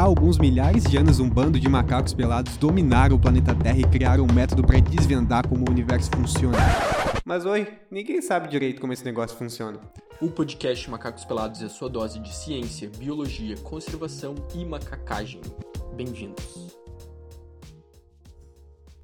[0.00, 3.84] Há alguns milhares de anos, um bando de macacos pelados dominaram o planeta Terra e
[3.84, 6.56] criaram um método para desvendar como o universo funciona.
[7.22, 9.78] Mas oi, ninguém sabe direito como esse negócio funciona.
[10.18, 15.42] O podcast Macacos Pelados é sua dose de ciência, biologia, conservação e macacagem.
[15.94, 16.74] Bem-vindos.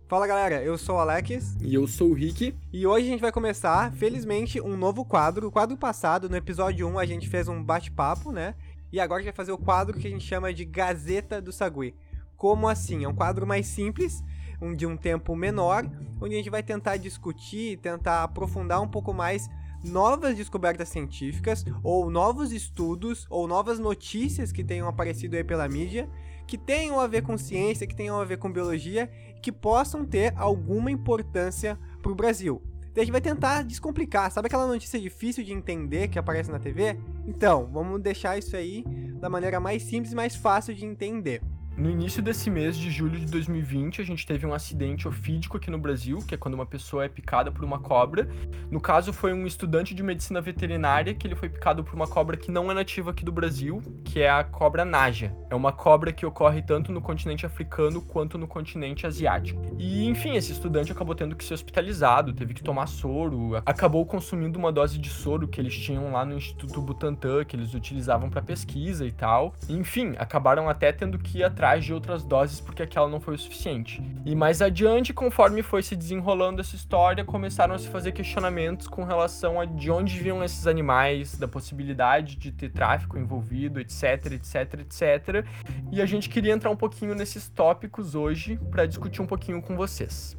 [0.09, 1.57] Fala galera, eu sou o Alex.
[1.61, 2.55] E eu sou o Rick.
[2.73, 5.49] E hoje a gente vai começar, felizmente, um novo quadro.
[5.49, 8.55] O quadro passado, no episódio 1, a gente fez um bate-papo, né?
[8.93, 11.53] E agora a gente vai fazer o quadro que a gente chama de Gazeta do
[11.53, 11.95] Sagui.
[12.37, 13.05] Como assim?
[13.05, 14.23] É um quadro mais simples,
[14.61, 15.85] um de um tempo menor,
[16.21, 19.49] onde a gente vai tentar discutir, tentar aprofundar um pouco mais
[19.83, 26.09] novas descobertas científicas, ou novos estudos, ou novas notícias que tenham aparecido aí pela mídia,
[26.47, 29.11] que tenham a ver com ciência, que tenham a ver com biologia,
[29.43, 32.63] que possam ter alguma importância para o Brasil.
[32.97, 34.31] A gente vai tentar descomplicar.
[34.31, 36.99] Sabe aquela notícia difícil de entender que aparece na TV?
[37.27, 38.85] Então, vamos deixar isso aí
[39.21, 41.43] da maneira mais simples e mais fácil de entender.
[41.77, 45.71] No início desse mês de julho de 2020, a gente teve um acidente ofídico aqui
[45.71, 48.27] no Brasil, que é quando uma pessoa é picada por uma cobra.
[48.71, 52.35] No caso, foi um estudante de medicina veterinária que ele foi picado por uma cobra
[52.35, 55.37] que não é nativa aqui do Brasil, que é a cobra naja.
[55.51, 59.61] É uma cobra que ocorre tanto no continente africano quanto no continente asiático.
[59.79, 64.59] E, enfim, esse estudante acabou tendo que ser hospitalizado, teve que tomar soro, acabou consumindo
[64.59, 68.41] uma dose de soro que eles tinham lá no Instituto Butantan, que eles utilizavam para
[68.41, 69.55] pesquisa e tal.
[69.69, 73.35] enfim, acabaram até tendo que ir atrás atrás de outras doses porque aquela não foi
[73.35, 74.01] o suficiente.
[74.25, 79.03] E mais adiante, conforme foi se desenrolando essa história, começaram a se fazer questionamentos com
[79.03, 84.81] relação a de onde vinham esses animais, da possibilidade de ter tráfico envolvido, etc, etc,
[84.81, 85.45] etc.
[85.91, 89.77] E a gente queria entrar um pouquinho nesses tópicos hoje para discutir um pouquinho com
[89.77, 90.37] vocês.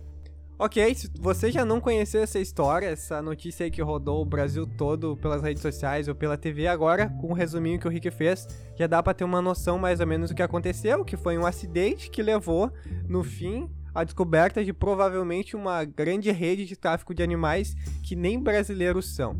[0.59, 4.65] Ok, se você já não conheceu essa história, essa notícia aí que rodou o Brasil
[4.65, 8.09] todo pelas redes sociais ou pela TV, agora, com o um resuminho que o Rick
[8.09, 11.37] fez, já dá para ter uma noção mais ou menos do que aconteceu, que foi
[11.37, 12.71] um acidente que levou,
[13.07, 18.41] no fim, a descoberta de provavelmente uma grande rede de tráfico de animais que nem
[18.41, 19.39] brasileiros são.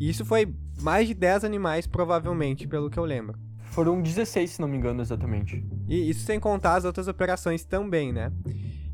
[0.00, 3.38] E isso foi mais de 10 animais, provavelmente, pelo que eu lembro.
[3.70, 5.64] Foram 16, se não me engano, exatamente.
[5.88, 8.32] E isso sem contar as outras operações também, né?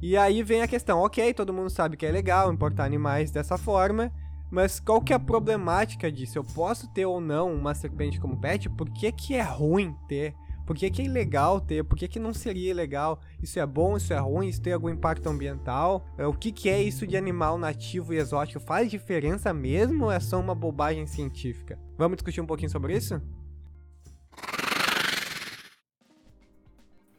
[0.07, 3.57] E aí vem a questão, ok, todo mundo sabe que é legal importar animais dessa
[3.57, 4.13] forma,
[4.51, 6.37] mas qual que é a problemática disso?
[6.37, 8.69] Eu posso ter ou não uma serpente como pet?
[8.69, 10.35] Por que, que é ruim ter?
[10.67, 11.83] Por que, que é ilegal ter?
[11.85, 13.19] Por que, que não seria ilegal?
[13.43, 13.97] Isso é bom?
[13.97, 14.49] Isso é ruim?
[14.49, 16.05] Isso tem algum impacto ambiental?
[16.19, 18.61] É, o que, que é isso de animal nativo e exótico?
[18.61, 21.79] Faz diferença mesmo ou é só uma bobagem científica?
[21.97, 23.23] Vamos discutir um pouquinho sobre isso?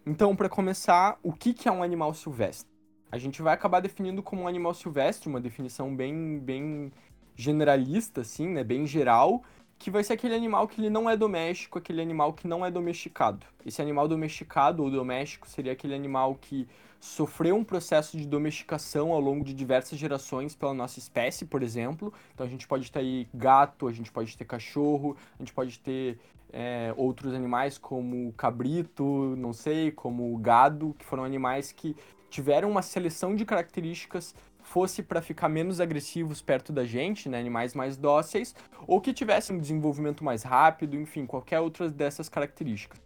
[0.06, 2.75] Então, para começar, o que, que é um animal silvestre?
[3.12, 6.92] A gente vai acabar definindo como um animal silvestre, uma definição bem, bem
[7.36, 9.44] generalista, assim, né, bem geral,
[9.78, 12.72] que vai ser aquele animal que ele não é doméstico, aquele animal que não é
[12.72, 13.46] domesticado.
[13.66, 16.68] Esse animal domesticado ou doméstico seria aquele animal que
[17.00, 22.12] sofreu um processo de domesticação ao longo de diversas gerações pela nossa espécie, por exemplo.
[22.34, 25.78] Então a gente pode ter aí gato, a gente pode ter cachorro, a gente pode
[25.80, 26.18] ter
[26.52, 31.96] é, outros animais como cabrito, não sei, como gado, que foram animais que
[32.35, 37.73] tiveram uma seleção de características fosse para ficar menos agressivos perto da gente, né, animais
[37.73, 38.53] mais dóceis,
[38.85, 43.00] ou que tivessem um desenvolvimento mais rápido, enfim, qualquer outra dessas características.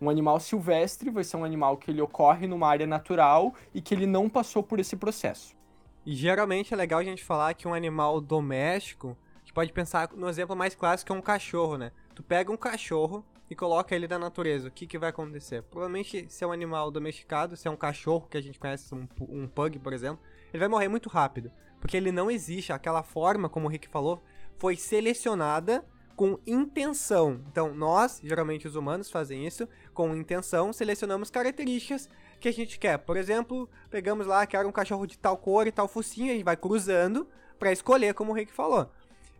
[0.00, 3.92] Um animal silvestre vai ser um animal que ele ocorre numa área natural e que
[3.92, 5.56] ele não passou por esse processo.
[6.04, 10.28] E geralmente é legal a gente falar que um animal doméstico, gente pode pensar no
[10.28, 11.90] exemplo mais clássico que é um cachorro, né?
[12.14, 15.62] Tu pega um cachorro, e coloca ele na natureza, o que, que vai acontecer?
[15.62, 19.06] Provavelmente, se é um animal domesticado, se é um cachorro que a gente conhece, um,
[19.20, 20.20] um pug, por exemplo,
[20.52, 21.50] ele vai morrer muito rápido.
[21.80, 24.22] Porque ele não existe, aquela forma, como o Rick falou,
[24.56, 25.84] foi selecionada
[26.16, 27.42] com intenção.
[27.50, 32.08] Então, nós, geralmente os humanos fazem isso, com intenção, selecionamos características
[32.40, 32.98] que a gente quer.
[32.98, 36.44] Por exemplo, pegamos lá, quero um cachorro de tal cor e tal focinho, a gente
[36.44, 37.28] vai cruzando
[37.58, 38.90] para escolher, como o Rick falou.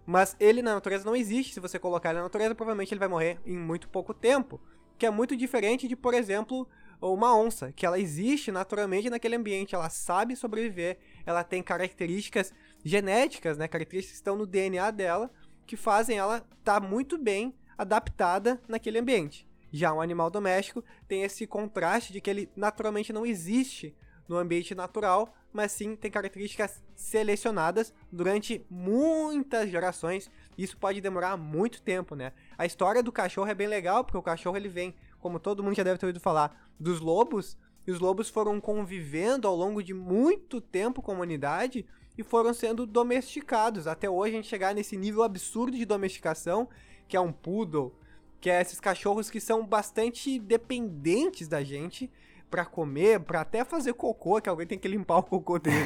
[0.06, 1.52] Mas ele na natureza não existe.
[1.52, 4.60] Se você colocar ele na natureza, provavelmente ele vai morrer em muito pouco tempo.
[4.96, 6.66] Que é muito diferente de, por exemplo,
[7.00, 13.58] uma onça, que ela existe naturalmente naquele ambiente, ela sabe sobreviver, ela tem características genéticas,
[13.58, 15.30] né, características que estão no DNA dela,
[15.66, 19.46] que fazem ela estar tá muito bem adaptada naquele ambiente.
[19.70, 23.94] Já um animal doméstico tem esse contraste de que ele naturalmente não existe
[24.28, 30.30] no ambiente natural, mas sim tem características selecionadas durante muitas gerações.
[30.56, 32.32] Isso pode demorar muito tempo, né?
[32.58, 35.76] A história do cachorro é bem legal, porque o cachorro ele vem, como todo mundo
[35.76, 37.56] já deve ter ouvido falar, dos lobos,
[37.86, 41.86] e os lobos foram convivendo ao longo de muito tempo com a humanidade
[42.18, 43.86] e foram sendo domesticados.
[43.86, 46.68] Até hoje a gente chegar nesse nível absurdo de domesticação,
[47.06, 47.94] que é um poodle,
[48.40, 52.10] que é esses cachorros que são bastante dependentes da gente
[52.50, 55.76] para comer, para até fazer cocô, que alguém tem que limpar o cocô dele.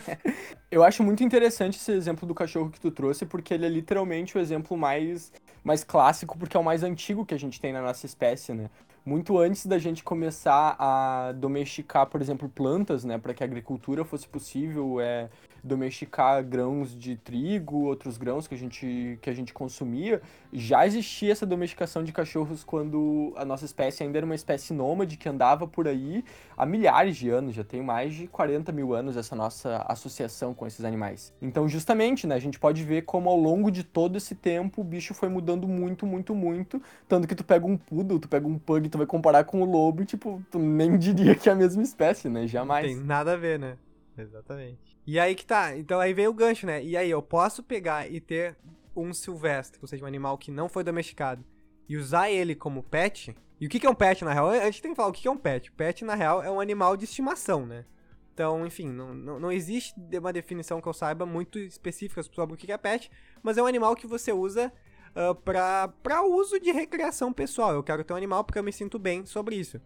[0.70, 4.36] Eu acho muito interessante esse exemplo do cachorro que tu trouxe, porque ele é literalmente
[4.36, 5.32] o exemplo mais,
[5.62, 8.70] mais clássico, porque é o mais antigo que a gente tem na nossa espécie, né?
[9.10, 14.04] Muito antes da gente começar a domesticar, por exemplo, plantas, né, para que a agricultura
[14.04, 15.28] fosse possível, é,
[15.62, 20.20] domesticar grãos de trigo, outros grãos que a gente, que a gente consumia,
[20.52, 25.16] já existia essa domesticação de cachorros quando a nossa espécie ainda era uma espécie nômade
[25.16, 26.24] que andava por aí
[26.56, 30.66] há milhares de anos, já tem mais de 40 mil anos essa nossa associação com
[30.66, 31.32] esses animais.
[31.40, 34.84] Então, justamente, né, a gente pode ver como ao longo de todo esse tempo o
[34.84, 38.58] bicho foi mudando muito, muito, muito, tanto que tu pega um poodle, tu pega um
[38.58, 41.82] pug, tu vai comparar com o lobo tipo, tu nem diria que é a mesma
[41.82, 42.86] espécie, né, jamais.
[42.86, 43.76] Tem nada a ver, né?
[44.16, 44.98] Exatamente.
[45.06, 45.76] E aí que tá.
[45.76, 46.82] Então aí veio o gancho, né?
[46.82, 48.56] E aí eu posso pegar e ter
[48.94, 51.44] um silvestre, ou seja, um animal que não foi domesticado,
[51.88, 53.34] e usar ele como pet.
[53.60, 54.50] E o que é um pet, na real?
[54.50, 55.70] A gente tem que falar o que é um pet.
[55.72, 57.84] Pet, na real, é um animal de estimação, né?
[58.32, 62.56] Então, enfim, não, não, não existe uma definição que eu saiba muito específica sobre o
[62.56, 63.10] que é pet,
[63.42, 64.72] mas é um animal que você usa
[65.14, 67.72] uh, para uso de recreação pessoal.
[67.72, 69.80] Eu quero ter um animal porque eu me sinto bem sobre isso.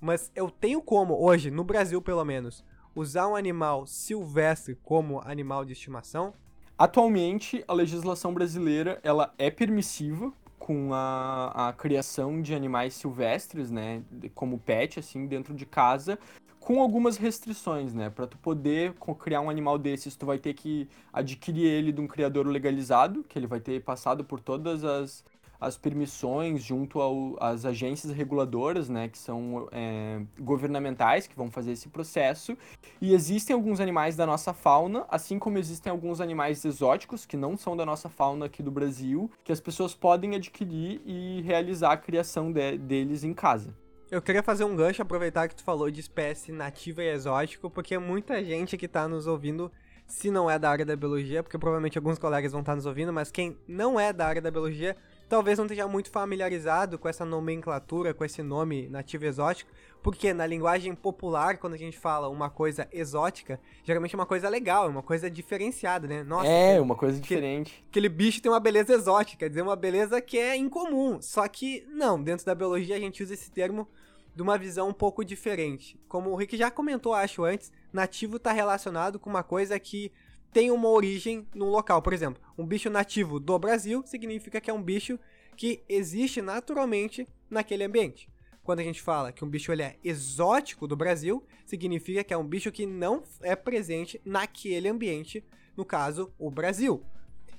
[0.00, 2.64] Mas eu tenho como, hoje, no Brasil pelo menos,
[2.94, 6.32] usar um animal silvestre como animal de estimação?
[6.78, 14.02] Atualmente, a legislação brasileira ela é permissiva com a, a criação de animais silvestres, né,
[14.34, 16.18] como pet, assim, dentro de casa,
[16.60, 18.10] com algumas restrições, né?
[18.10, 22.06] Para tu poder criar um animal desses, tu vai ter que adquirir ele de um
[22.06, 25.24] criador legalizado, que ele vai ter passado por todas as
[25.60, 26.98] as permissões junto
[27.38, 32.56] às agências reguladoras, né, que são é, governamentais, que vão fazer esse processo.
[33.00, 37.56] E existem alguns animais da nossa fauna, assim como existem alguns animais exóticos, que não
[37.58, 41.96] são da nossa fauna aqui do Brasil, que as pessoas podem adquirir e realizar a
[41.96, 43.74] criação de, deles em casa.
[44.10, 47.96] Eu queria fazer um gancho, aproveitar que tu falou de espécie nativa e exótico, porque
[47.96, 49.70] muita gente que está nos ouvindo
[50.04, 53.12] se não é da área da biologia, porque provavelmente alguns colegas vão estar nos ouvindo,
[53.12, 54.96] mas quem não é da área da biologia
[55.28, 59.70] talvez não esteja muito familiarizado com essa nomenclatura, com esse nome nativo exótico,
[60.02, 64.48] porque na linguagem popular, quando a gente fala uma coisa exótica, geralmente é uma coisa
[64.48, 66.24] legal, é uma coisa diferenciada, né?
[66.24, 67.84] Nossa, é, uma coisa diferente.
[67.88, 71.22] Aquele bicho tem uma beleza exótica, quer dizer, uma beleza que é incomum.
[71.22, 73.86] Só que, não, dentro da biologia a gente usa esse termo
[74.34, 75.98] de uma visão um pouco diferente.
[76.08, 80.12] Como o Rick já comentou, acho antes, nativo está relacionado com uma coisa que
[80.52, 82.02] tem uma origem no local.
[82.02, 85.18] Por exemplo, um bicho nativo do Brasil significa que é um bicho
[85.56, 88.28] que existe naturalmente naquele ambiente.
[88.62, 92.36] Quando a gente fala que um bicho ele é exótico do Brasil, significa que é
[92.36, 95.44] um bicho que não é presente naquele ambiente,
[95.76, 97.02] no caso, o Brasil.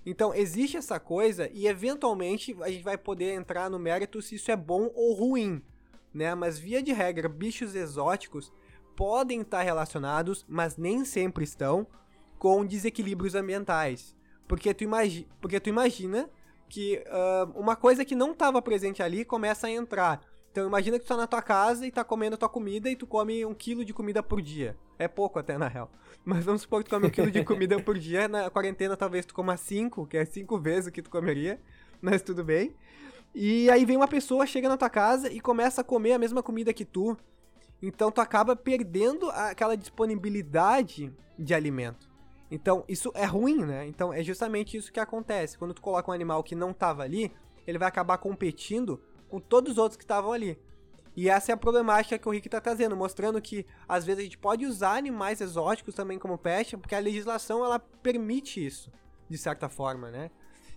[0.05, 4.51] Então, existe essa coisa e eventualmente a gente vai poder entrar no mérito se isso
[4.51, 5.61] é bom ou ruim,
[6.13, 6.35] né?
[6.35, 8.51] Mas via de regra, bichos exóticos
[8.95, 11.87] podem estar relacionados, mas nem sempre estão
[12.37, 14.15] com desequilíbrios ambientais.
[14.47, 16.29] Porque tu, imagi porque tu imagina
[16.67, 20.21] que uh, uma coisa que não estava presente ali começa a entrar.
[20.51, 22.95] Então imagina que tu tá na tua casa e tá comendo a tua comida e
[22.95, 24.75] tu come um quilo de comida por dia.
[24.99, 25.89] É pouco até, na real.
[26.25, 28.27] Mas vamos supor que tu come um quilo de comida por dia.
[28.27, 31.59] Na quarentena talvez tu coma cinco, que é cinco vezes o que tu comeria.
[32.01, 32.75] Mas tudo bem.
[33.33, 36.43] E aí vem uma pessoa, chega na tua casa e começa a comer a mesma
[36.43, 37.17] comida que tu.
[37.81, 42.11] Então tu acaba perdendo aquela disponibilidade de alimento.
[42.51, 43.87] Então, isso é ruim, né?
[43.87, 45.57] Então, é justamente isso que acontece.
[45.57, 47.31] Quando tu coloca um animal que não estava ali,
[47.65, 50.59] ele vai acabar competindo com todos os outros que estavam ali.
[51.15, 54.23] E essa é a problemática que o Rick está trazendo, mostrando que às vezes a
[54.23, 58.91] gente pode usar animais exóticos também como pet, porque a legislação ela permite isso,
[59.29, 60.29] de certa forma, né?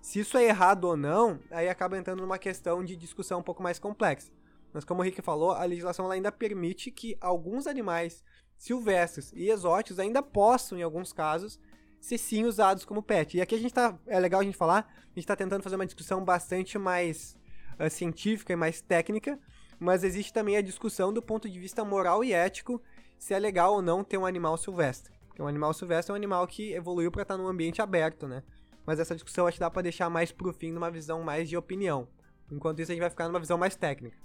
[0.05, 3.63] Se isso é errado ou não, aí acaba entrando numa questão de discussão um pouco
[3.63, 4.31] mais complexa.
[4.71, 8.23] Mas como o Rick falou, a legislação ainda permite que alguns animais
[8.55, 11.59] silvestres e exóticos ainda possam, em alguns casos,
[11.99, 13.39] ser sim usados como pet.
[13.39, 13.99] E aqui a gente tá.
[14.07, 17.35] É legal a gente falar, a gente tá tentando fazer uma discussão bastante mais
[17.81, 19.41] uh, científica e mais técnica,
[19.81, 22.79] mas existe também a discussão do ponto de vista moral e ético
[23.19, 25.15] se é legal ou não ter um animal silvestre.
[25.29, 28.43] Porque um animal silvestre é um animal que evoluiu para estar num ambiente aberto, né?
[28.87, 31.57] Mas essa discussão acho que dá para deixar mais pro fim numa visão mais de
[31.57, 32.07] opinião.
[32.51, 34.17] Enquanto isso a gente vai ficar numa visão mais técnica.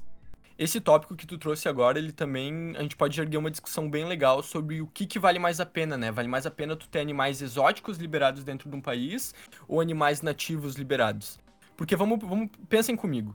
[0.58, 2.76] Esse tópico que tu trouxe agora, ele também.
[2.76, 5.66] A gente pode erguer uma discussão bem legal sobre o que, que vale mais a
[5.66, 6.12] pena, né?
[6.12, 9.34] Vale mais a pena tu ter animais exóticos liberados dentro de um país
[9.70, 11.40] ou animais nativos liberados?
[11.78, 13.34] Porque vamos, vamos pensem comigo.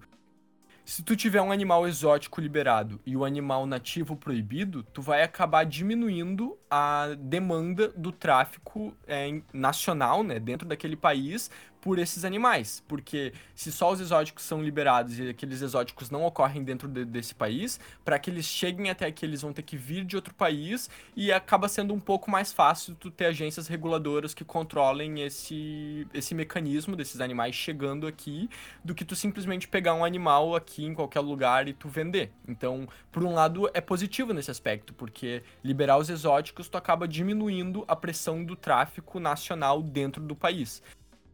[0.85, 5.65] Se tu tiver um animal exótico liberado e o animal nativo proibido, tu vai acabar
[5.65, 11.51] diminuindo a demanda do tráfico é, nacional, né, dentro daquele país,
[11.85, 16.65] por esses animais, porque se só os exóticos são liberados e aqueles exóticos não ocorrem
[16.65, 20.03] dentro de, desse país, para que eles cheguem até aqui eles vão ter que vir
[20.03, 24.47] de outro país e acaba sendo um pouco mais fácil tu ter agências reguladoras que
[24.47, 28.49] controlem esse, esse mecanismo desses animais chegando aqui,
[28.83, 32.33] do que tu simplesmente pegar um animal aqui em qualquer lugar e tu vender.
[32.49, 37.85] Então, por um lado, é positivo nesse aspecto, porque liberar os exóticos tu acaba diminuindo
[37.87, 40.83] a pressão do tráfico nacional dentro do país.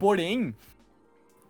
[0.01, 0.55] Porém,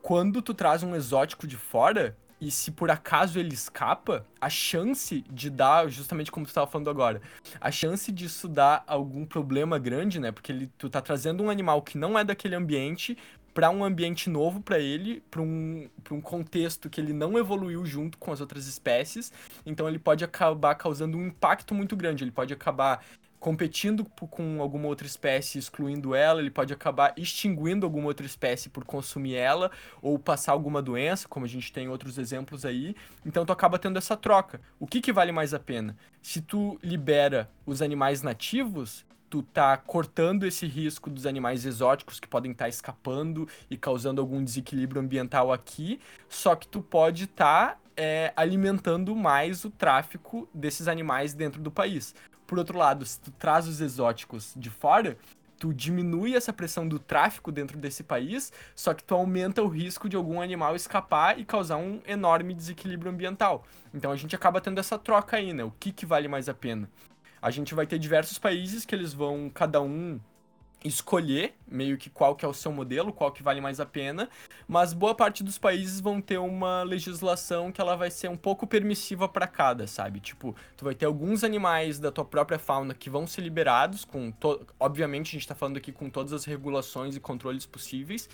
[0.01, 5.23] quando tu traz um exótico de fora, e se por acaso ele escapa, a chance
[5.31, 7.21] de dar, justamente como tu estava falando agora,
[7.61, 10.33] a chance disso dar algum problema grande, né?
[10.33, 13.17] Porque ele, tu tá trazendo um animal que não é daquele ambiente
[13.53, 18.17] para um ambiente novo para ele, para um, um contexto que ele não evoluiu junto
[18.17, 19.31] com as outras espécies,
[19.65, 23.01] então ele pode acabar causando um impacto muito grande, ele pode acabar
[23.41, 28.85] competindo com alguma outra espécie, excluindo ela, ele pode acabar extinguindo alguma outra espécie por
[28.85, 32.95] consumir ela, ou passar alguma doença, como a gente tem outros exemplos aí.
[33.25, 34.61] Então tu acaba tendo essa troca.
[34.79, 35.97] O que, que vale mais a pena?
[36.21, 42.27] Se tu libera os animais nativos, tu tá cortando esse risco dos animais exóticos que
[42.27, 47.69] podem estar tá escapando e causando algum desequilíbrio ambiental aqui, só que tu pode estar
[47.71, 52.13] tá, é, alimentando mais o tráfico desses animais dentro do país.
[52.51, 55.17] Por outro lado, se tu traz os exóticos de fora,
[55.57, 60.09] tu diminui essa pressão do tráfico dentro desse país, só que tu aumenta o risco
[60.09, 63.63] de algum animal escapar e causar um enorme desequilíbrio ambiental.
[63.93, 65.63] Então a gente acaba tendo essa troca aí, né?
[65.63, 66.89] O que, que vale mais a pena?
[67.41, 70.19] A gente vai ter diversos países que eles vão, cada um,
[70.83, 74.29] escolher meio que qual que é o seu modelo, qual que vale mais a pena,
[74.67, 78.65] mas boa parte dos países vão ter uma legislação que ela vai ser um pouco
[78.65, 80.19] permissiva para cada, sabe?
[80.19, 84.31] Tipo, tu vai ter alguns animais da tua própria fauna que vão ser liberados com
[84.31, 84.65] to...
[84.79, 88.27] obviamente a gente tá falando aqui com todas as regulações e controles possíveis,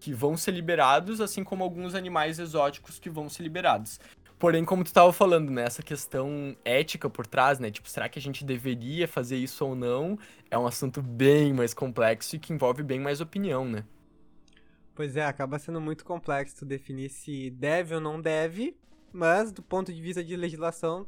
[0.00, 4.00] que vão ser liberados, assim como alguns animais exóticos que vão ser liberados.
[4.40, 8.18] Porém, como tu tava falando, né, essa questão ética por trás, né, tipo, será que
[8.18, 10.18] a gente deveria fazer isso ou não?
[10.50, 13.84] É um assunto bem mais complexo e que envolve bem mais opinião, né?
[14.94, 18.74] Pois é, acaba sendo muito complexo definir se deve ou não deve,
[19.12, 21.06] mas do ponto de vista de legislação,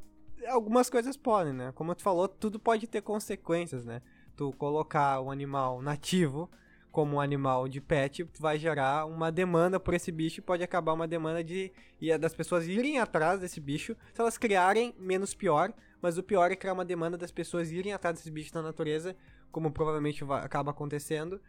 [0.48, 1.72] algumas coisas podem, né?
[1.74, 4.02] Como tu falou, tudo pode ter consequências, né?
[4.36, 6.50] Tu colocar um animal nativo
[6.92, 10.92] como um animal de pet vai gerar uma demanda por esse bicho e pode acabar
[10.92, 11.72] uma demanda de
[12.20, 13.96] das pessoas irem atrás desse bicho.
[14.12, 15.72] Se elas criarem, menos pior,
[16.02, 19.16] mas o pior é criar uma demanda das pessoas irem atrás desse bicho na natureza,
[19.50, 21.40] como provavelmente vai, acaba acontecendo,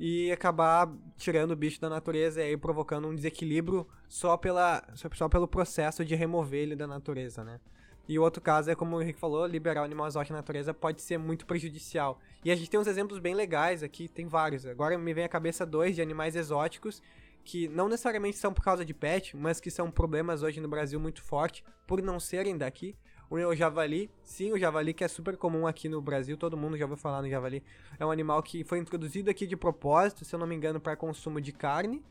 [0.00, 5.46] e acabar tirando o bicho da natureza e provocando um desequilíbrio só, pela, só pelo
[5.46, 7.60] processo de remover ele da natureza, né?
[8.08, 10.74] E o outro caso é, como o Henrique falou, liberar o animal exótico na natureza
[10.74, 12.18] pode ser muito prejudicial.
[12.44, 14.66] E a gente tem uns exemplos bem legais aqui, tem vários.
[14.66, 17.02] Agora me vem à cabeça dois de animais exóticos
[17.44, 20.98] que não necessariamente são por causa de pet, mas que são problemas hoje no Brasil
[21.00, 22.96] muito forte por não serem daqui.
[23.30, 26.84] O javali, sim, o javali que é super comum aqui no Brasil, todo mundo já
[26.84, 27.62] ouviu falar no javali.
[27.98, 30.94] É um animal que foi introduzido aqui de propósito, se eu não me engano, para
[30.96, 32.02] consumo de carne.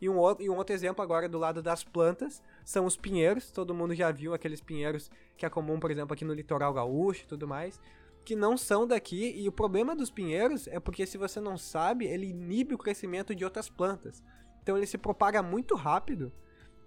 [0.00, 3.50] E um, outro, e um outro exemplo agora do lado das plantas são os pinheiros.
[3.50, 7.24] Todo mundo já viu aqueles pinheiros que é comum, por exemplo, aqui no litoral gaúcho
[7.24, 7.80] e tudo mais,
[8.24, 9.32] que não são daqui.
[9.36, 13.34] E o problema dos pinheiros é porque, se você não sabe, ele inibe o crescimento
[13.34, 14.22] de outras plantas.
[14.62, 16.32] Então ele se propaga muito rápido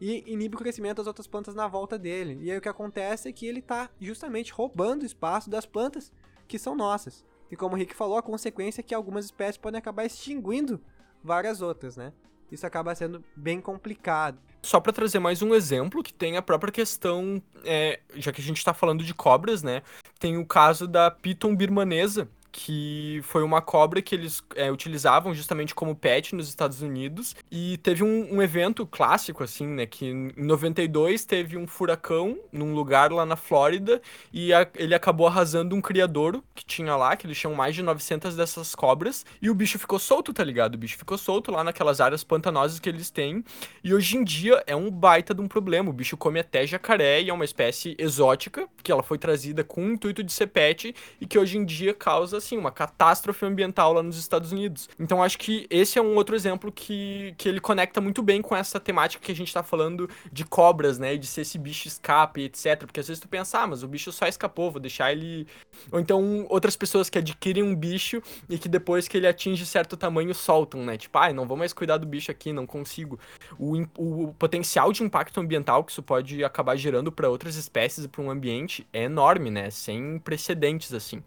[0.02, 2.38] e inibe o crescimento das outras plantas na volta dele.
[2.42, 6.12] E aí o que acontece é que ele está justamente roubando espaço das plantas
[6.48, 7.26] que são nossas.
[7.52, 10.80] E como o Rick falou, a consequência é que algumas espécies podem acabar extinguindo
[11.24, 12.14] várias outras, né?
[12.52, 14.38] Isso acaba sendo bem complicado.
[14.62, 18.44] Só para trazer mais um exemplo, que tem a própria questão, é, já que a
[18.44, 19.82] gente está falando de cobras, né?
[20.20, 25.76] Tem o caso da piton birmanesa, que foi uma cobra que eles é, utilizavam justamente
[25.76, 27.36] como pet nos Estados Unidos.
[27.52, 29.86] E teve um, um, evento clássico, assim, né?
[29.86, 34.02] Que em 92 teve um furacão num lugar lá na Flórida
[34.34, 37.84] e a, ele acabou arrasando um criadouro que tinha lá, que eles tinham mais de
[37.84, 39.26] 900 dessas cobras.
[39.42, 40.76] E o bicho ficou solto, tá ligado?
[40.76, 43.44] O bicho ficou solto lá naquelas áreas pantanosas que eles têm.
[43.84, 45.90] E hoje em dia é um baita de um problema.
[45.90, 49.86] O bicho come até jacaré e é uma espécie exótica, que ela foi trazida com
[49.86, 53.94] o intuito de ser pet e que hoje em dia causa assim, uma catástrofe ambiental
[53.94, 54.90] lá nos Estados Unidos.
[55.00, 58.56] Então acho que esse é um outro exemplo que, que ele conecta muito bem com
[58.56, 61.14] essa temática que a gente tá falando de cobras, né?
[61.14, 62.80] E de se esse bicho escape, etc.
[62.80, 65.48] Porque às vezes tu pensa, ah, mas o bicho só escapou, vou deixar ele.
[65.92, 69.96] Ou então outras pessoas que adquirem um bicho e que depois que ele atinge certo
[69.96, 70.98] tamanho soltam, né?
[70.98, 73.20] Tipo, ah, não vou mais cuidar do bicho aqui, não consigo.
[73.58, 78.08] O, o potencial de impacto ambiental que isso pode acabar gerando para outras espécies e
[78.08, 79.70] para um ambiente é enorme, né?
[79.70, 81.24] Sem precedentes, assim.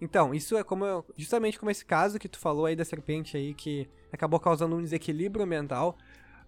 [0.00, 3.52] Então, isso é como justamente como esse caso que tu falou aí da serpente aí
[3.52, 5.98] que acabou causando um desequilíbrio mental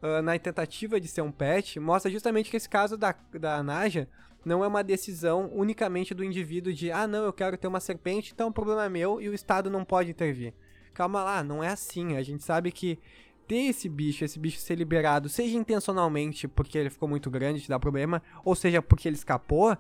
[0.03, 4.09] uh, na tentativa de ser um pet, mostra justamente que esse caso da, da Naja
[4.45, 8.33] não é uma decisão unicamente do indivíduo de ah, não, eu quero ter uma serpente,
[8.35, 10.55] então o problema é meu e o Estado não pode intervir.
[10.95, 12.17] Calma lá, não é assim.
[12.17, 12.99] A gente sabe que
[13.47, 17.69] ter esse bicho, esse bicho ser liberado, seja intencionalmente porque ele ficou muito grande te
[17.69, 19.77] dá problema, ou seja porque ele escapou,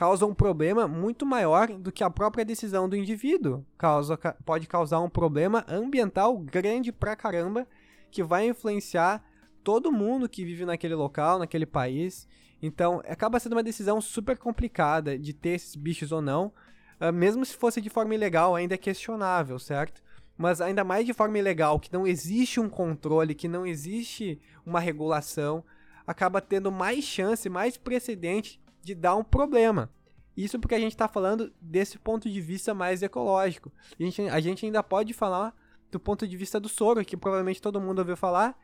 [0.00, 3.66] causa um problema muito maior do que a própria decisão do indivíduo.
[3.76, 4.16] Causa,
[4.46, 7.68] pode causar um problema ambiental grande pra caramba
[8.10, 9.22] que vai influenciar
[9.62, 12.26] todo mundo que vive naquele local, naquele país.
[12.62, 16.50] Então, acaba sendo uma decisão super complicada de ter esses bichos ou não.
[16.98, 20.02] Uh, mesmo se fosse de forma ilegal, ainda é questionável, certo?
[20.34, 24.80] Mas ainda mais de forma ilegal, que não existe um controle, que não existe uma
[24.80, 25.62] regulação,
[26.06, 29.90] acaba tendo mais chance, mais precedente de dar um problema.
[30.36, 33.70] Isso porque a gente está falando desse ponto de vista mais ecológico.
[33.98, 35.54] A gente, a gente ainda pode falar
[35.90, 38.58] do ponto de vista do soro, que provavelmente todo mundo ouviu falar,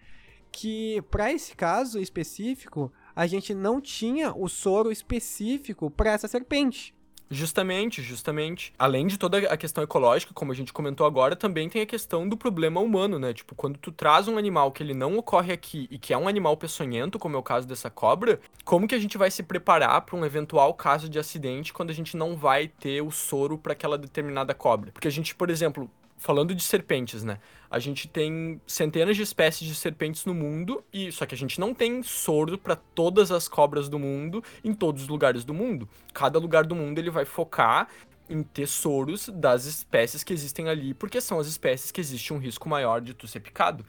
[0.52, 6.94] que para esse caso específico, a gente não tinha o soro específico para essa serpente.
[7.28, 8.72] Justamente, justamente.
[8.78, 12.28] Além de toda a questão ecológica, como a gente comentou agora, também tem a questão
[12.28, 13.32] do problema humano, né?
[13.32, 16.28] Tipo, quando tu traz um animal que ele não ocorre aqui e que é um
[16.28, 20.00] animal peçonhento, como é o caso dessa cobra, como que a gente vai se preparar
[20.02, 23.72] para um eventual caso de acidente quando a gente não vai ter o soro para
[23.72, 24.92] aquela determinada cobra?
[24.92, 27.38] Porque a gente, por exemplo, falando de serpentes, né?
[27.70, 31.58] A gente tem centenas de espécies de serpentes no mundo e só que a gente
[31.60, 35.88] não tem soro para todas as cobras do mundo em todos os lugares do mundo.
[36.12, 37.88] Cada lugar do mundo ele vai focar
[38.28, 42.68] em tesouros das espécies que existem ali, porque são as espécies que existe um risco
[42.68, 43.84] maior de tu ser picado.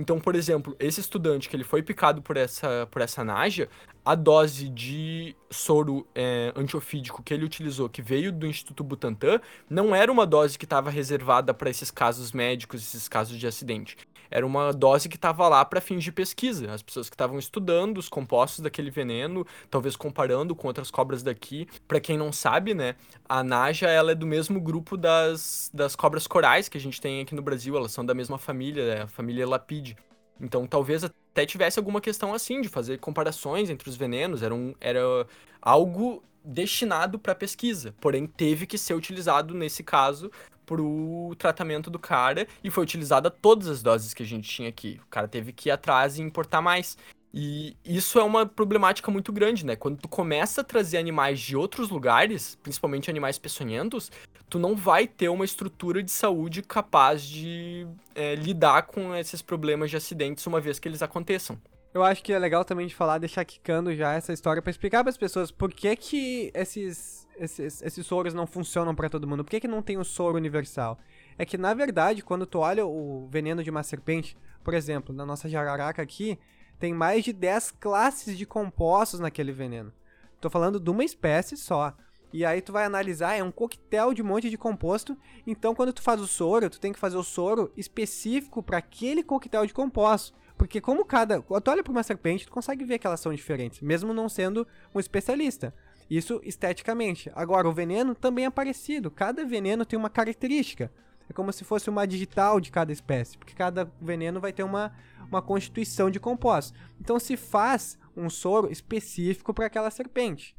[0.00, 3.68] Então, por exemplo, esse estudante que ele foi picado por essa, por essa naja,
[4.02, 9.38] a dose de soro é, antiofídico que ele utilizou, que veio do Instituto Butantan,
[9.68, 13.94] não era uma dose que estava reservada para esses casos médicos, esses casos de acidente.
[14.30, 16.72] Era uma dose que estava lá para fins de pesquisa.
[16.72, 21.66] As pessoas que estavam estudando os compostos daquele veneno, talvez comparando com outras cobras daqui.
[21.88, 22.94] Para quem não sabe, né,
[23.28, 27.20] a Naja ela é do mesmo grupo das, das cobras corais que a gente tem
[27.20, 27.76] aqui no Brasil.
[27.76, 29.96] Elas são da mesma família, né, a família Lapide.
[30.40, 34.42] Então talvez até tivesse alguma questão assim de fazer comparações entre os venenos.
[34.42, 35.26] Era, um, era
[35.60, 40.30] algo destinado para pesquisa, porém teve que ser utilizado nesse caso
[40.70, 44.68] para o tratamento do cara e foi utilizada todas as doses que a gente tinha
[44.68, 45.00] aqui.
[45.04, 46.96] O cara teve que ir atrás e importar mais.
[47.34, 49.74] E isso é uma problemática muito grande, né?
[49.74, 54.12] Quando tu começa a trazer animais de outros lugares, principalmente animais peçonhentos,
[54.48, 59.90] tu não vai ter uma estrutura de saúde capaz de é, lidar com esses problemas
[59.90, 61.58] de acidentes uma vez que eles aconteçam.
[61.92, 65.02] Eu acho que é legal também de falar, deixar quicando já essa história para explicar
[65.02, 69.44] para as pessoas por que que esses, esses, esses soros não funcionam para todo mundo,
[69.44, 70.98] por que que não tem o soro universal.
[71.38, 75.24] É que, na verdade, quando tu olha o veneno de uma serpente, por exemplo, na
[75.24, 76.38] nossa jararaca aqui,
[76.78, 79.92] tem mais de 10 classes de compostos naquele veneno.
[80.40, 81.94] Tô falando de uma espécie só.
[82.32, 85.16] E aí tu vai analisar, é um coquetel de um monte de composto.
[85.46, 89.22] Então quando tu faz o soro, tu tem que fazer o soro específico para aquele
[89.22, 90.32] coquetel de compostos.
[90.56, 93.32] Porque como cada, quando tu olha para uma serpente, tu consegue ver que elas são
[93.32, 95.74] diferentes, mesmo não sendo um especialista.
[96.10, 97.30] Isso esteticamente.
[97.34, 99.10] Agora o veneno também é parecido.
[99.10, 100.92] Cada veneno tem uma característica.
[101.28, 104.92] É como se fosse uma digital de cada espécie, porque cada veneno vai ter uma
[105.30, 106.78] uma constituição de compostos.
[107.00, 110.56] Então se faz um soro específico para aquela serpente.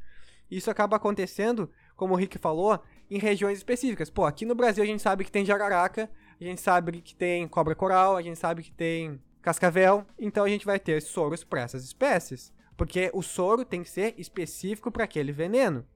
[0.50, 4.10] Isso acaba acontecendo, como o Rick falou, em regiões específicas.
[4.10, 6.10] Pô, aqui no Brasil a gente sabe que tem jararaca,
[6.40, 10.48] a gente sabe que tem cobra coral, a gente sabe que tem cascavel, então a
[10.48, 15.04] gente vai ter soros para essas espécies, porque o soro tem que ser específico para
[15.04, 15.86] aquele veneno.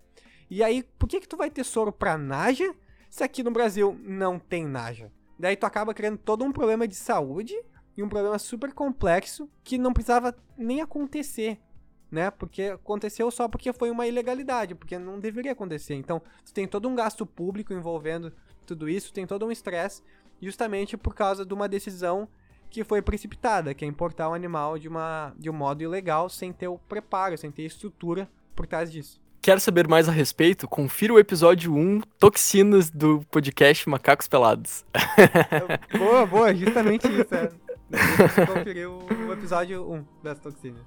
[0.48, 2.74] E aí, por que que tu vai ter soro para naja
[3.10, 5.10] se aqui no Brasil não tem naja?
[5.38, 7.54] Daí tu acaba criando todo um problema de saúde
[7.96, 11.58] e um problema super complexo que não precisava nem acontecer,
[12.10, 12.30] né?
[12.30, 15.94] Porque aconteceu só porque foi uma ilegalidade, porque não deveria acontecer.
[15.94, 18.32] Então, você tem todo um gasto público envolvendo
[18.66, 20.02] tudo isso, tem todo um estresse,
[20.40, 22.28] justamente por causa de uma decisão
[22.70, 26.52] que foi precipitada, que é importar um animal de, uma, de um modo ilegal, sem
[26.52, 29.20] ter o preparo, sem ter estrutura por trás disso.
[29.40, 30.66] Quer saber mais a respeito?
[30.66, 34.84] Confira o episódio 1, Toxinas, do podcast Macacos Pelados.
[35.96, 37.34] boa, boa, justamente isso.
[37.34, 40.82] É conferir o, episódio 1 das toxinas.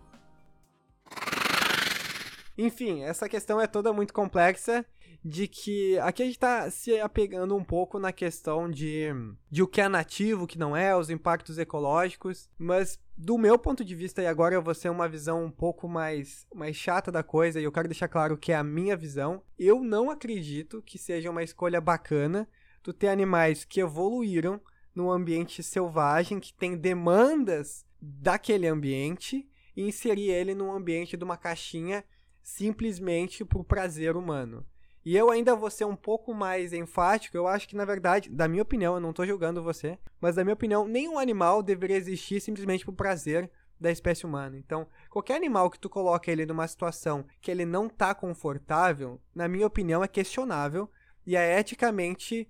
[2.57, 4.85] Enfim, essa questão é toda muito complexa
[5.23, 9.07] de que aqui a gente tá se apegando um pouco na questão de,
[9.51, 13.59] de o que é nativo, o que não é, os impactos ecológicos, mas do meu
[13.59, 17.11] ponto de vista, e agora eu vou ser uma visão um pouco mais, mais chata
[17.11, 20.81] da coisa, e eu quero deixar claro que é a minha visão, eu não acredito
[20.81, 22.47] que seja uma escolha bacana
[22.81, 24.61] tu ter animais que evoluíram
[24.95, 31.37] num ambiente selvagem, que tem demandas daquele ambiente, e inserir ele num ambiente de uma
[31.37, 32.03] caixinha
[32.41, 34.65] simplesmente por prazer humano.
[35.09, 38.47] E eu ainda vou ser um pouco mais enfático, eu acho que na verdade, da
[38.47, 42.39] minha opinião, eu não estou julgando você, mas da minha opinião, nenhum animal deveria existir
[42.39, 43.49] simplesmente por prazer
[43.81, 44.55] da espécie humana.
[44.55, 49.47] Então, qualquer animal que tu coloca ele numa situação que ele não tá confortável, na
[49.47, 50.87] minha opinião, é questionável
[51.25, 52.47] e é eticamente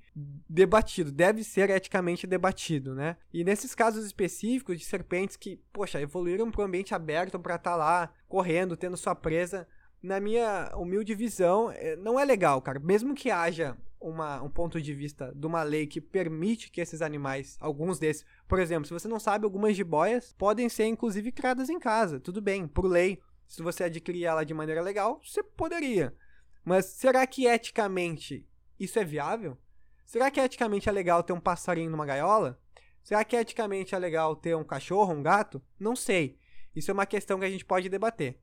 [0.50, 3.16] debatido, deve ser eticamente debatido, né?
[3.34, 7.72] E nesses casos específicos de serpentes que, poxa, evoluíram para um ambiente aberto para estar
[7.72, 9.66] tá lá correndo, tendo sua presa,
[10.02, 12.80] na minha humilde visão, é, não é legal, cara.
[12.80, 17.02] Mesmo que haja uma, um ponto de vista de uma lei que permite que esses
[17.02, 21.70] animais, alguns desses, por exemplo, se você não sabe, algumas jiboias podem ser inclusive criadas
[21.70, 23.20] em casa, tudo bem, por lei.
[23.48, 26.16] Se você adquirir ela de maneira legal, você poderia.
[26.64, 28.48] Mas será que eticamente
[28.80, 29.58] isso é viável?
[30.06, 32.60] Será que eticamente é legal ter um passarinho numa gaiola?
[33.04, 35.62] Será que eticamente é legal ter um cachorro, um gato?
[35.80, 36.38] Não sei.
[36.76, 38.40] Isso é uma questão que a gente pode debater.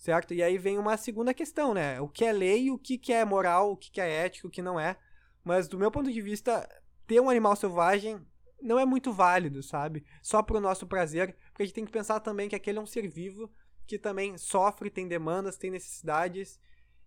[0.00, 0.32] Certo?
[0.32, 2.00] E aí vem uma segunda questão, né?
[2.00, 4.80] O que é lei, o que é moral, o que é ético, o que não
[4.80, 4.96] é.
[5.44, 6.66] Mas do meu ponto de vista,
[7.06, 8.18] ter um animal selvagem
[8.62, 10.02] não é muito válido, sabe?
[10.22, 12.86] Só pro nosso prazer, porque a gente tem que pensar também que aquele é um
[12.86, 13.52] ser vivo
[13.86, 16.58] que também sofre, tem demandas, tem necessidades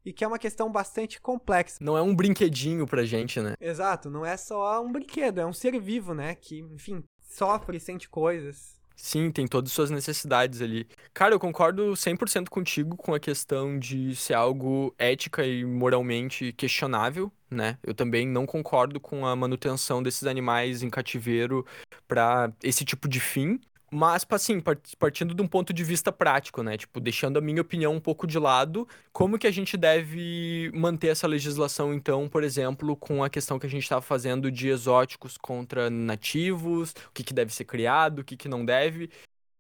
[0.06, 1.80] e que é uma questão bastante complexa.
[1.82, 3.56] Não é um brinquedinho pra gente, né?
[3.60, 6.36] Exato, não é só um brinquedo, é um ser vivo, né?
[6.36, 8.80] Que, enfim, sofre, sente coisas.
[8.96, 10.88] Sim, tem todas as suas necessidades ali.
[11.14, 17.32] Cara, eu concordo 100% contigo com a questão de ser algo ética e moralmente questionável,
[17.50, 17.78] né?
[17.84, 21.66] Eu também não concordo com a manutenção desses animais em cativeiro
[22.08, 23.60] para esse tipo de fim.
[23.94, 24.60] Mas, assim,
[24.98, 26.76] partindo de um ponto de vista prático, né?
[26.78, 31.10] Tipo, deixando a minha opinião um pouco de lado, como que a gente deve manter
[31.10, 35.38] essa legislação, então, por exemplo, com a questão que a gente estava fazendo de exóticos
[35.38, 39.12] contra nativos, o que, que deve ser criado, o que, que não deve.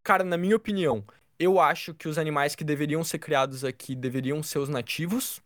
[0.04, 1.06] Cara, na minha opinião,
[1.38, 5.41] eu acho que os animais que deveriam ser criados aqui deveriam ser os nativos,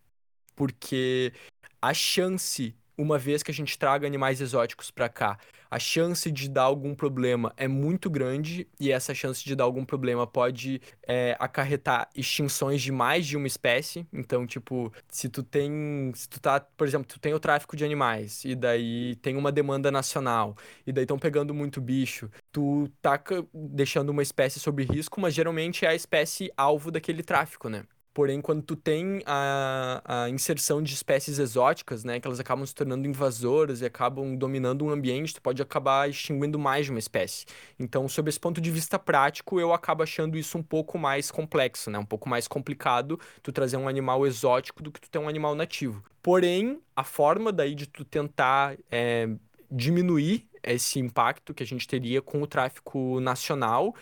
[0.55, 1.33] porque
[1.81, 5.37] a chance uma vez que a gente traga animais exóticos para cá,
[5.69, 9.85] a chance de dar algum problema é muito grande e essa chance de dar algum
[9.85, 14.07] problema pode é, acarretar extinções de mais de uma espécie.
[14.11, 17.85] Então, tipo, se tu tem, se tu tá, por exemplo, tu tem o tráfico de
[17.85, 23.21] animais e daí tem uma demanda nacional e daí estão pegando muito bicho, tu tá
[23.53, 27.83] deixando uma espécie sob risco, mas geralmente é a espécie alvo daquele tráfico, né?
[28.17, 32.73] Porém, quando tu tem a, a inserção de espécies exóticas, né, que elas acabam se
[32.73, 37.45] tornando invasoras e acabam dominando um ambiente, tu pode acabar extinguindo mais de uma espécie.
[37.77, 41.91] Então, sob esse ponto de vista prático, eu acabo achando isso um pouco mais complexo,
[41.91, 45.29] né, um pouco mais complicado tu trazer um animal exótico do que tu ter um
[45.29, 46.03] animal nativo.
[46.23, 49.29] Porém, a forma daí de tu tentar é,
[49.69, 53.93] diminuir esse impacto que a gente teria com o tráfico nacional,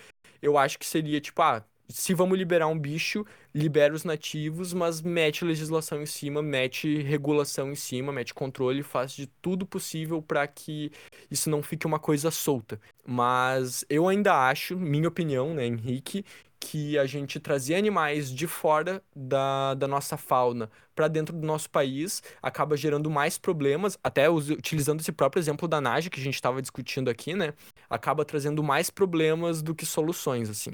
[0.42, 5.02] eu acho que seria tipo, ah, se vamos liberar um bicho, libera os nativos, mas
[5.02, 10.48] mete legislação em cima, mete regulação em cima, mete controle, faz de tudo possível para
[10.48, 10.92] que
[11.30, 12.80] isso não fique uma coisa solta.
[13.06, 16.26] Mas eu ainda acho, minha opinião, né, Henrique,
[16.60, 21.70] que a gente trazer animais de fora da, da nossa fauna para dentro do nosso
[21.70, 26.36] país acaba gerando mais problemas, até utilizando esse próprio exemplo da Naja que a gente
[26.36, 27.54] estava discutindo aqui, né?
[27.90, 30.72] Acaba trazendo mais problemas do que soluções, assim.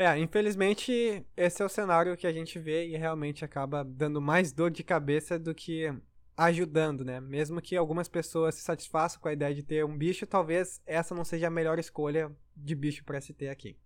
[0.00, 4.50] É, infelizmente, esse é o cenário que a gente vê e realmente acaba dando mais
[4.50, 5.92] dor de cabeça do que
[6.34, 7.20] ajudando, né?
[7.20, 11.14] Mesmo que algumas pessoas se satisfaçam com a ideia de ter um bicho, talvez essa
[11.14, 13.76] não seja a melhor escolha de bicho para se ter aqui.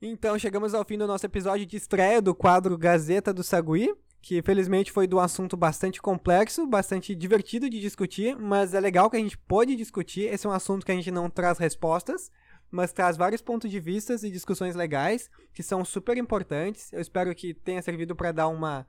[0.00, 4.40] Então, chegamos ao fim do nosso episódio de estreia do quadro Gazeta do Sagui, que
[4.40, 9.16] felizmente foi de um assunto bastante complexo, bastante divertido de discutir, mas é legal que
[9.16, 10.32] a gente pode discutir.
[10.32, 12.30] Esse é um assunto que a gente não traz respostas,
[12.72, 16.92] mas traz vários pontos de vista e discussões legais que são super importantes.
[16.92, 18.86] Eu espero que tenha servido para dar uma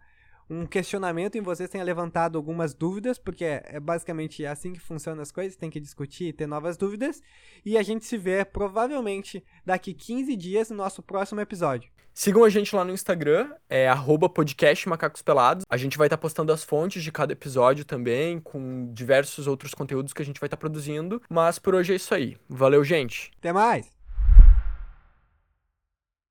[0.49, 5.21] um questionamento em vocês, tenha levantado algumas dúvidas, porque é, é basicamente assim que funcionam
[5.21, 7.21] as coisas, tem que discutir e ter novas dúvidas.
[7.65, 11.89] E a gente se vê provavelmente daqui 15 dias no nosso próximo episódio.
[12.13, 13.87] Sigam a gente lá no Instagram, é
[14.33, 15.65] @podcastmacacospelados.
[15.67, 19.73] A gente vai estar tá postando as fontes de cada episódio também, com diversos outros
[19.73, 21.21] conteúdos que a gente vai estar tá produzindo.
[21.29, 22.37] Mas por hoje é isso aí.
[22.47, 23.31] Valeu, gente.
[23.39, 24.02] Até mais!